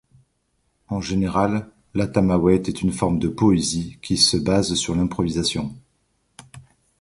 En 0.87 0.99
général 0.99 1.69
la 1.93 2.07
Tamawayt 2.07 2.63
est 2.67 2.81
une 2.81 2.91
forme 2.91 3.19
de 3.19 3.27
poésie 3.27 3.99
qui 4.01 4.17
se 4.17 4.35
base 4.35 4.73
sur 4.73 4.95
l’improvisation. 4.95 5.75